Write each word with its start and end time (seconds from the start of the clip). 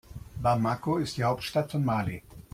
Bamako 0.41 0.97
ist 0.97 1.17
die 1.17 1.23
Hauptstadt 1.23 1.69
von 1.73 1.85
Mali. 1.85 2.23